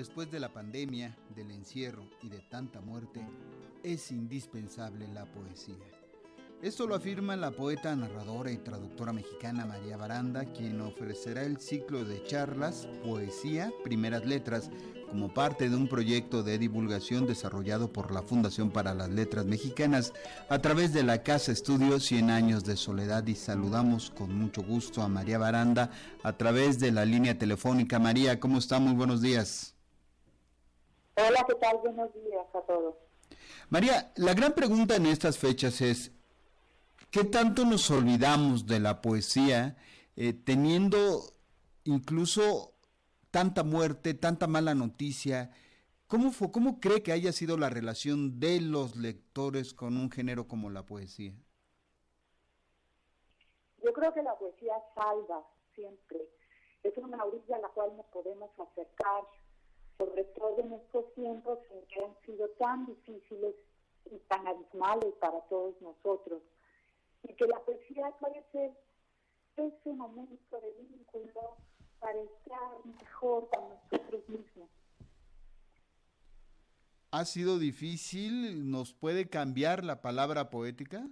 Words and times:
después 0.00 0.30
de 0.30 0.40
la 0.40 0.48
pandemia, 0.48 1.14
del 1.36 1.50
encierro 1.50 2.08
y 2.22 2.30
de 2.30 2.38
tanta 2.38 2.80
muerte, 2.80 3.20
es 3.82 4.10
indispensable 4.10 5.06
la 5.08 5.26
poesía. 5.26 5.76
Esto 6.62 6.86
lo 6.86 6.94
afirma 6.94 7.36
la 7.36 7.50
poeta, 7.50 7.94
narradora 7.94 8.50
y 8.50 8.56
traductora 8.56 9.12
mexicana 9.12 9.66
María 9.66 9.98
Baranda, 9.98 10.46
quien 10.54 10.80
ofrecerá 10.80 11.42
el 11.42 11.58
ciclo 11.58 12.06
de 12.06 12.24
charlas 12.24 12.88
Poesía, 13.04 13.70
Primeras 13.84 14.24
Letras, 14.24 14.70
como 15.10 15.34
parte 15.34 15.68
de 15.68 15.76
un 15.76 15.86
proyecto 15.86 16.42
de 16.42 16.56
divulgación 16.56 17.26
desarrollado 17.26 17.92
por 17.92 18.10
la 18.10 18.22
Fundación 18.22 18.70
para 18.70 18.94
las 18.94 19.10
Letras 19.10 19.44
Mexicanas 19.44 20.14
a 20.48 20.60
través 20.60 20.94
de 20.94 21.02
la 21.02 21.22
Casa 21.22 21.52
Estudio 21.52 22.00
100 22.00 22.30
Años 22.30 22.64
de 22.64 22.78
Soledad 22.78 23.26
y 23.26 23.34
saludamos 23.34 24.08
con 24.08 24.34
mucho 24.34 24.62
gusto 24.62 25.02
a 25.02 25.08
María 25.08 25.36
Baranda 25.36 25.90
a 26.22 26.38
través 26.38 26.78
de 26.78 26.90
la 26.90 27.04
línea 27.04 27.36
telefónica. 27.36 27.98
María, 27.98 28.40
¿cómo 28.40 28.56
está? 28.56 28.78
Buenos 28.78 29.20
días. 29.20 29.74
Hola, 31.28 31.44
¿qué 31.46 31.54
tal? 31.56 31.78
Buenos 31.78 32.14
días 32.14 32.46
a 32.54 32.60
todos. 32.62 32.94
María, 33.68 34.12
la 34.16 34.34
gran 34.34 34.52
pregunta 34.52 34.96
en 34.96 35.06
estas 35.06 35.38
fechas 35.38 35.80
es, 35.80 36.12
¿Qué 37.10 37.24
tanto 37.24 37.64
nos 37.64 37.90
olvidamos 37.90 38.66
de 38.66 38.78
la 38.78 39.00
poesía 39.00 39.76
eh, 40.14 40.32
teniendo 40.32 41.22
incluso 41.82 42.74
tanta 43.32 43.64
muerte, 43.64 44.14
tanta 44.14 44.46
mala 44.46 44.76
noticia? 44.76 45.50
¿Cómo, 46.06 46.30
fue, 46.30 46.52
¿Cómo 46.52 46.78
cree 46.78 47.02
que 47.02 47.10
haya 47.10 47.32
sido 47.32 47.58
la 47.58 47.68
relación 47.68 48.38
de 48.38 48.60
los 48.60 48.94
lectores 48.94 49.74
con 49.74 49.96
un 49.96 50.08
género 50.08 50.46
como 50.46 50.70
la 50.70 50.86
poesía? 50.86 51.34
Yo 53.82 53.92
creo 53.92 54.14
que 54.14 54.22
la 54.22 54.38
poesía 54.38 54.74
salva 54.94 55.44
siempre. 55.74 56.20
Es 56.84 56.96
una 56.96 57.24
orilla 57.24 57.56
a 57.56 57.60
la 57.60 57.68
cual 57.70 57.96
nos 57.96 58.06
podemos 58.06 58.50
acercar, 58.56 59.24
sobre 60.00 60.24
todo 60.24 60.58
en 60.60 60.72
estos 60.72 61.12
tiempos 61.14 61.58
en 61.70 61.86
que 61.86 62.02
han 62.02 62.16
sido 62.24 62.48
tan 62.58 62.86
difíciles 62.86 63.54
y 64.10 64.18
tan 64.28 64.46
abismales 64.46 65.12
para 65.20 65.38
todos 65.42 65.74
nosotros 65.82 66.40
y 67.22 67.34
que 67.34 67.46
la 67.46 67.60
poesía 67.60 68.10
puede 68.18 68.42
ser 68.50 68.72
ese 69.56 69.92
momento 69.92 70.58
de 70.58 70.72
vínculo 70.88 71.56
para 71.98 72.18
estar 72.18 72.86
mejor 72.86 73.50
con 73.50 73.68
nosotros 73.68 74.26
mismos. 74.28 74.70
¿Ha 77.10 77.24
sido 77.26 77.58
difícil? 77.58 78.70
¿Nos 78.70 78.94
puede 78.94 79.28
cambiar 79.28 79.84
la 79.84 80.00
palabra 80.00 80.48
poética? 80.48 81.06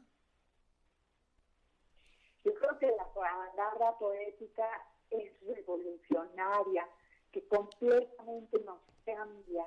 Yo 2.43 2.55
creo 2.55 2.79
que 2.79 2.87
la 2.87 3.13
palabra 3.13 3.99
poética 3.99 4.67
es 5.11 5.31
revolucionaria, 5.43 6.89
que 7.33 7.47
completamente 7.49 8.59
nos 8.65 8.81
cambia, 9.05 9.67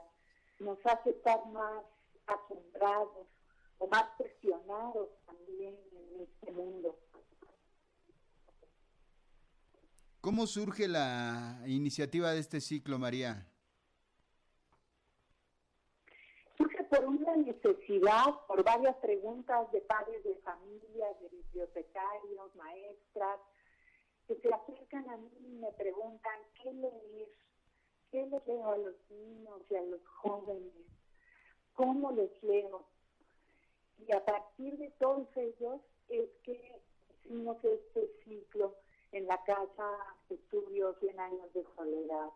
nos 0.60 0.78
hace 0.86 1.12
estar 1.12 1.46
más 1.52 1.84
asombrados 2.28 3.28
o 3.80 3.88
más 3.88 4.06
cuestionados 4.18 5.10
también 5.26 5.76
en 5.92 6.22
este 6.22 6.52
mundo. 6.52 6.98
¿Cómo 10.22 10.46
surge 10.46 10.88
la 10.88 11.64
iniciativa 11.66 12.32
de 12.32 12.40
este 12.40 12.62
ciclo, 12.62 13.00
María? 13.00 13.48
Surge 16.58 16.84
por 16.84 17.06
una 17.06 17.36
necesidad, 17.38 18.26
por 18.48 18.64
varias 18.64 18.96
preguntas 18.98 19.72
de 19.72 19.82
padres 19.82 20.24
de 20.24 20.36
familia, 20.36 21.08
de 21.22 21.30
bibliotecarios, 21.30 22.56
maestras, 22.56 23.40
que 24.28 24.36
se 24.36 24.54
acercan 24.54 25.10
a 25.10 25.18
mí 25.18 25.32
y 25.40 25.54
me 25.54 25.72
preguntan 25.72 26.40
qué 26.62 26.72
leer, 26.72 27.21
qué 28.12 28.28
les 28.28 28.46
leo 28.46 28.72
a 28.72 28.78
los 28.78 28.96
niños 29.10 29.62
y 29.70 29.76
a 29.76 29.82
los 29.84 30.06
jóvenes, 30.06 30.74
cómo 31.74 32.12
les 32.12 32.32
leo. 32.44 32.86
Y 34.08 34.12
a 34.14 34.24
partir 34.24 34.78
de 34.78 34.90
todos 35.00 35.28
ellos 35.36 35.82
es 36.10 36.30
que 36.44 36.82
hicimos 37.26 37.58
este 37.64 38.12
ciclo 38.24 38.76
en 39.12 39.26
la 39.28 39.42
Casa 39.44 39.90
Estudios 40.30 40.98
100 41.00 41.20
años 41.20 41.54
de 41.54 41.66
soledad. 41.76 42.30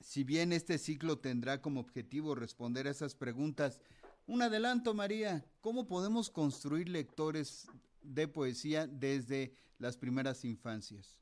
Si 0.00 0.24
bien 0.24 0.52
este 0.52 0.78
ciclo 0.78 1.18
tendrá 1.18 1.60
como 1.60 1.80
objetivo 1.80 2.34
responder 2.34 2.86
a 2.86 2.90
esas 2.90 3.14
preguntas, 3.14 3.82
un 4.26 4.42
adelanto, 4.42 4.94
María, 4.94 5.44
¿cómo 5.60 5.86
podemos 5.86 6.30
construir 6.30 6.88
lectores 6.88 7.68
de 8.02 8.28
poesía 8.28 8.86
desde 8.86 9.52
las 9.78 9.96
primeras 9.96 10.44
infancias? 10.44 11.16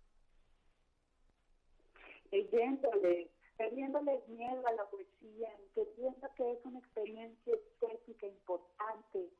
Leyéndoles, 2.34 3.30
perdiéndoles 3.56 4.28
miedo 4.28 4.66
a 4.66 4.72
la 4.72 4.90
poesía, 4.90 5.48
entendiendo 5.56 6.28
que 6.36 6.52
es 6.52 6.58
una 6.64 6.80
experiencia 6.80 7.54
estética 7.54 8.26
importante 8.26 9.30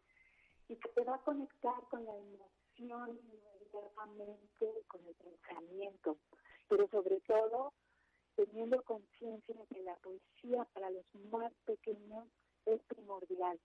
y 0.68 0.76
que 0.76 0.88
te 0.90 1.02
va 1.02 1.16
a 1.16 1.24
conectar 1.24 1.74
con 1.90 2.04
la 2.04 2.16
emoción 2.16 3.18
inmediatamente, 3.18 4.84
con 4.86 5.00
el 5.08 5.14
pensamiento, 5.16 6.18
pero 6.68 6.88
sobre 6.88 7.20
todo 7.22 7.72
teniendo 8.36 8.80
conciencia 8.84 9.56
de 9.56 9.66
que 9.74 9.82
la 9.82 9.96
poesía 9.96 10.64
para 10.72 10.88
los 10.90 11.04
más 11.32 11.52
pequeños 11.64 12.28
es 12.64 12.80
primordial. 12.84 13.58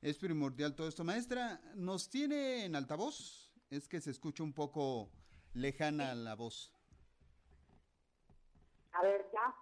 Es 0.00 0.18
primordial 0.18 0.74
todo 0.74 0.88
esto. 0.88 1.04
Maestra, 1.04 1.60
¿nos 1.76 2.10
tiene 2.10 2.64
en 2.64 2.74
altavoz? 2.74 3.52
Es 3.70 3.86
que 3.86 4.00
se 4.00 4.10
escucha 4.10 4.42
un 4.42 4.52
poco 4.52 5.12
lejana 5.54 6.16
la 6.16 6.34
voz. 6.34 6.72
A 8.92 9.02
ver, 9.02 9.30
ya. 9.32 9.54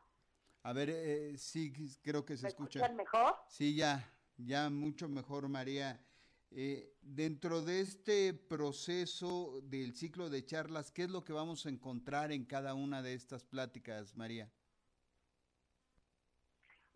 A 0.62 0.72
ver, 0.72 0.90
eh, 0.90 1.38
sí, 1.38 1.72
creo 2.02 2.24
que 2.24 2.36
se 2.36 2.44
¿Me 2.44 2.48
escucha. 2.50 2.80
escuchan 2.80 2.96
mejor? 2.96 3.34
Sí, 3.48 3.74
ya, 3.76 4.06
ya 4.36 4.68
mucho 4.70 5.08
mejor, 5.08 5.48
María. 5.48 6.04
Eh, 6.50 6.96
dentro 7.00 7.62
de 7.62 7.80
este 7.80 8.34
proceso 8.34 9.60
del 9.62 9.94
ciclo 9.94 10.28
de 10.28 10.44
charlas, 10.44 10.90
¿qué 10.90 11.04
es 11.04 11.10
lo 11.10 11.24
que 11.24 11.32
vamos 11.32 11.64
a 11.64 11.68
encontrar 11.68 12.32
en 12.32 12.44
cada 12.44 12.74
una 12.74 13.02
de 13.02 13.14
estas 13.14 13.44
pláticas, 13.44 14.16
María? 14.16 14.50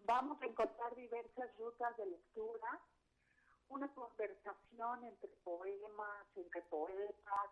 Vamos 0.07 0.41
a 0.43 0.47
encontrar 0.47 0.95
diversas 0.97 1.57
rutas 1.59 1.97
de 1.97 2.07
lectura, 2.07 2.81
una 3.69 3.89
conversación 3.95 5.05
entre 5.05 5.29
poemas, 5.45 6.27
entre 6.37 6.61
poetas, 6.63 7.51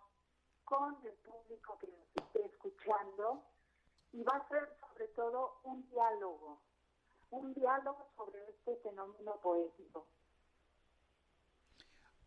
con 0.64 0.96
el 1.06 1.12
público 1.14 1.78
que 1.78 1.86
nos 1.86 2.26
esté 2.26 2.44
escuchando, 2.46 3.42
y 4.12 4.22
va 4.22 4.36
a 4.36 4.48
ser 4.48 4.68
sobre 4.80 5.08
todo 5.08 5.60
un 5.64 5.88
diálogo, 5.90 6.60
un 7.30 7.54
diálogo 7.54 8.06
sobre 8.16 8.50
este 8.50 8.76
fenómeno 8.76 9.40
poético. 9.42 10.06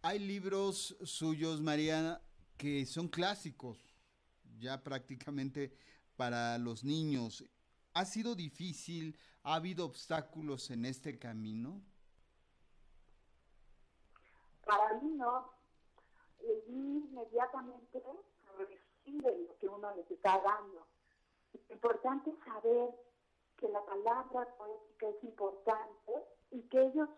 Hay 0.01 0.19
libros 0.19 0.95
suyos, 1.03 1.61
María, 1.61 2.21
que 2.57 2.85
son 2.85 3.07
clásicos, 3.07 3.77
ya 4.59 4.83
prácticamente 4.83 5.75
para 6.15 6.57
los 6.57 6.83
niños. 6.83 7.43
¿Ha 7.93 8.05
sido 8.05 8.35
difícil? 8.35 9.17
¿Ha 9.43 9.55
habido 9.55 9.85
obstáculos 9.85 10.69
en 10.71 10.85
este 10.85 11.17
camino? 11.17 11.81
Para 14.65 14.99
mí 14.99 15.11
no, 15.13 15.51
el 16.39 16.63
niño 16.67 17.05
inmediatamente 17.05 18.03
recibe 18.57 19.37
lo 19.47 19.57
que 19.57 19.67
uno 19.67 19.95
les 19.95 20.09
está 20.09 20.41
dando. 20.41 20.87
Importante 21.69 22.33
saber 22.45 22.89
que 23.57 23.69
la 23.69 23.85
palabra 23.85 24.55
poética 24.57 25.09
es 25.09 25.23
importante 25.23 26.13
y 26.51 26.61
que 26.63 26.81
ellos 26.87 27.09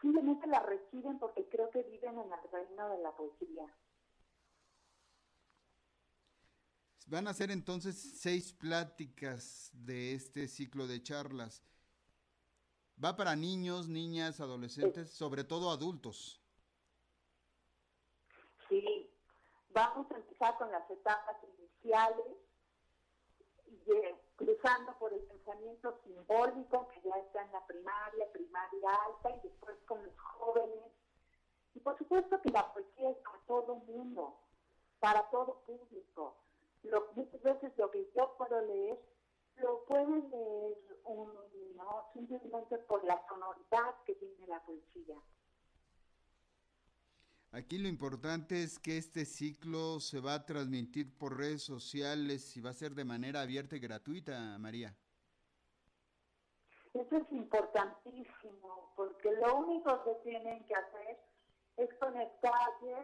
simplemente 0.00 0.46
la 0.46 0.60
reciben 0.60 1.18
porque 1.18 1.48
creo 1.48 1.70
que 1.70 1.82
viven 1.84 2.18
en 2.18 2.32
el 2.32 2.50
reino 2.50 2.88
de 2.88 2.98
la 2.98 3.12
poesía. 3.12 3.66
Van 7.06 7.28
a 7.28 7.34
ser 7.34 7.50
entonces 7.50 8.20
seis 8.20 8.52
pláticas 8.52 9.70
de 9.72 10.14
este 10.14 10.48
ciclo 10.48 10.86
de 10.86 11.02
charlas. 11.02 11.62
Va 13.02 13.16
para 13.16 13.36
niños, 13.36 13.88
niñas, 13.88 14.40
adolescentes, 14.40 15.10
sobre 15.10 15.44
todo 15.44 15.70
adultos. 15.70 16.40
Sí, 18.68 19.10
vamos 19.70 20.10
a 20.10 20.16
empezar 20.16 20.56
con 20.58 20.70
las 20.70 20.88
etapas 20.90 21.36
iniciales, 21.58 22.36
cruzando 24.36 24.92
por 24.98 25.12
el 25.12 25.20
pensamiento 25.20 25.98
simbólico 26.04 26.88
que 26.88 27.00
ya 27.02 27.16
está 27.16 27.42
en 27.42 27.52
la 27.52 27.66
primaria, 27.66 28.32
primaria 28.32 28.94
alta, 29.06 29.30
y 29.30 29.48
después 29.48 29.76
con 29.86 30.04
los 30.04 30.18
jóvenes. 30.18 30.92
Y 31.74 31.80
por 31.80 31.96
supuesto 31.98 32.40
que 32.40 32.50
la 32.50 32.72
poesía 32.72 33.10
es 33.10 33.16
para 33.18 33.38
todo 33.46 33.76
mundo, 33.76 34.38
para 35.00 35.28
todo 35.30 35.62
público. 35.66 36.36
Lo, 36.82 37.08
muchas 37.14 37.42
veces 37.42 37.72
lo 37.76 37.90
que 37.90 38.10
yo 38.14 38.34
puedo 38.36 38.60
leer, 38.62 39.00
lo 39.56 39.84
pueden 39.84 40.30
leer 40.30 40.78
un 41.04 41.32
niño 41.52 41.84
simplemente 42.12 42.78
por 42.78 43.04
la 43.04 43.24
sonoridad 43.28 43.94
que 44.04 44.14
tiene 44.14 44.46
la 44.46 44.60
poesía. 44.64 45.16
Aquí 47.54 47.76
lo 47.76 47.86
importante 47.86 48.62
es 48.62 48.78
que 48.78 48.96
este 48.96 49.26
ciclo 49.26 50.00
se 50.00 50.20
va 50.20 50.32
a 50.32 50.46
transmitir 50.46 51.14
por 51.18 51.36
redes 51.36 51.62
sociales 51.62 52.56
y 52.56 52.62
va 52.62 52.70
a 52.70 52.72
ser 52.72 52.94
de 52.94 53.04
manera 53.04 53.42
abierta 53.42 53.76
y 53.76 53.78
gratuita, 53.78 54.56
María. 54.58 54.96
Eso 56.94 57.16
es 57.16 57.30
importantísimo, 57.30 58.94
porque 58.96 59.32
lo 59.32 59.56
único 59.56 60.02
que 60.02 60.14
tienen 60.30 60.64
que 60.64 60.74
hacer 60.74 61.18
es 61.76 61.92
conectarse 62.00 62.94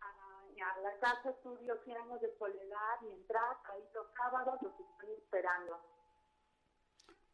a, 0.00 0.80
la 0.82 0.98
Casa 1.00 1.30
Estudio 1.30 1.76
100 1.84 1.96
años 1.96 2.20
de 2.20 2.36
soledad 2.38 2.96
y 3.02 3.14
entrar 3.14 3.58
ahí 3.64 3.82
los 3.92 4.06
sábados, 4.16 4.62
los 4.62 4.72
estoy 4.72 5.10
esperando. 5.18 5.80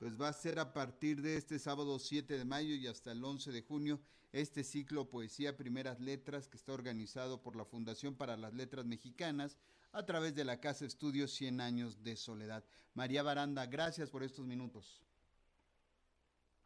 Pues 0.02 0.20
va 0.20 0.26
a 0.26 0.32
ser 0.32 0.58
a 0.58 0.72
partir 0.72 1.22
de 1.22 1.37
este 1.37 1.60
sábado 1.60 1.96
7 1.96 2.37
de 2.37 2.44
mayo 2.44 2.75
y 2.75 2.88
hasta 2.88 3.12
el 3.12 3.25
11 3.25 3.52
de 3.52 3.62
junio 3.62 4.00
este 4.32 4.64
ciclo 4.64 5.08
Poesía 5.08 5.56
Primeras 5.56 6.00
Letras 6.00 6.49
que 6.49 6.56
está 6.56 6.72
organizado 6.72 7.40
por 7.40 7.54
la 7.54 7.64
Fundación 7.64 8.16
para 8.16 8.37
las 8.37 8.52
Letras 8.52 8.84
Mexicanas 8.84 9.56
a 9.93 10.04
través 10.04 10.34
de 10.34 10.44
la 10.44 10.58
Casa 10.58 10.87
Estudio 10.87 11.28
100 11.28 11.60
años 11.60 12.02
de 12.02 12.16
soledad. 12.16 12.64
María 12.94 13.22
Baranda, 13.22 13.66
gracias 13.66 14.10
por 14.10 14.25
estos 14.25 14.44
minutos. 14.44 15.04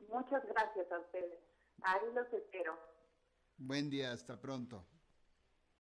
Muchas 0.09 0.43
gracias 0.47 0.91
a 0.91 0.99
ustedes. 0.99 1.38
Ahí 1.83 2.06
los 2.15 2.33
espero. 2.33 2.79
Buen 3.59 3.91
día, 3.91 4.12
hasta 4.12 4.41
pronto. 4.41 4.83